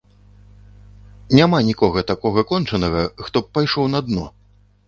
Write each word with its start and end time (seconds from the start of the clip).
Няма 1.41 1.59
нікога 1.69 2.05
такога 2.13 2.47
кончанага, 2.53 3.07
хто 3.27 3.37
б 3.47 3.59
пайшоў 3.59 3.85
на 3.97 4.07
дно. 4.09 4.25